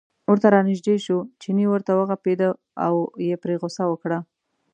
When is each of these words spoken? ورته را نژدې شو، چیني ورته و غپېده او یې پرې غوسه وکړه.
ورته 0.29 0.47
را 0.53 0.61
نژدې 0.69 0.95
شو، 1.05 1.17
چیني 1.41 1.65
ورته 1.69 1.91
و 1.95 2.01
غپېده 2.09 2.49
او 2.85 2.95
یې 3.27 3.35
پرې 3.43 3.55
غوسه 3.61 3.83
وکړه. 3.87 4.19